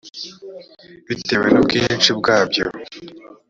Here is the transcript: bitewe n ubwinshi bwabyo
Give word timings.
bitewe 1.07 1.47
n 1.51 1.55
ubwinshi 1.61 2.09
bwabyo 2.19 2.63